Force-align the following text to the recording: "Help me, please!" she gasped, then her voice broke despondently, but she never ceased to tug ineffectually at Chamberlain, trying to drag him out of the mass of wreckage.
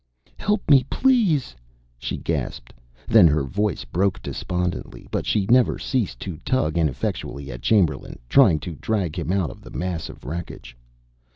"Help 0.39 0.67
me, 0.67 0.83
please!" 0.89 1.55
she 1.99 2.17
gasped, 2.17 2.73
then 3.07 3.27
her 3.27 3.43
voice 3.43 3.85
broke 3.85 4.19
despondently, 4.19 5.07
but 5.11 5.27
she 5.27 5.45
never 5.51 5.77
ceased 5.77 6.19
to 6.21 6.37
tug 6.39 6.75
ineffectually 6.75 7.51
at 7.51 7.61
Chamberlain, 7.61 8.17
trying 8.27 8.57
to 8.61 8.73
drag 8.81 9.15
him 9.19 9.31
out 9.31 9.51
of 9.51 9.61
the 9.61 9.69
mass 9.69 10.09
of 10.09 10.25
wreckage. 10.25 10.75